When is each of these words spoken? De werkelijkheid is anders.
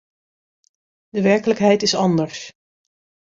De 1.09 1.21
werkelijkheid 1.21 1.81
is 1.81 1.95
anders. 1.95 2.51